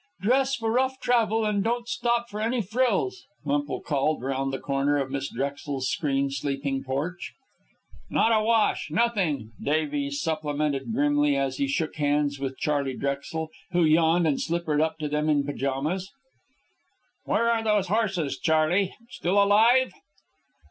"Dress 0.19 0.55
for 0.55 0.71
rough 0.71 0.99
travel, 0.99 1.45
and 1.45 1.63
don't 1.63 1.87
stop 1.87 2.27
for 2.27 2.41
any 2.41 2.59
frills," 2.59 3.23
Wemple 3.45 3.81
called 3.81 4.23
around 4.23 4.49
the 4.49 4.57
corner 4.57 4.97
of 4.97 5.11
Miss 5.11 5.29
Drexel's 5.31 5.87
screened 5.91 6.33
sleeping 6.33 6.83
porch. 6.83 7.33
"Not 8.09 8.31
a 8.31 8.43
wash, 8.43 8.89
nothing," 8.89 9.51
Davies 9.61 10.19
supplemented 10.19 10.91
grimly, 10.91 11.35
as 11.35 11.57
he 11.57 11.67
shook 11.67 11.97
hands 11.97 12.39
with 12.39 12.57
Charley 12.57 12.97
Drexel, 12.97 13.51
who 13.73 13.83
yawned 13.83 14.25
and 14.25 14.41
slippered 14.41 14.81
up 14.81 14.97
to 14.97 15.07
them 15.07 15.29
in 15.29 15.43
pajamas. 15.43 16.09
"Where 17.25 17.51
are 17.51 17.63
those 17.63 17.89
horses, 17.89 18.39
Charley? 18.39 18.95
Still 19.11 19.37
alive?" 19.39 19.91